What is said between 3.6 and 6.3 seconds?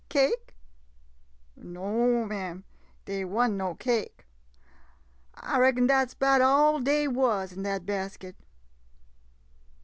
cake. I reckon dat 's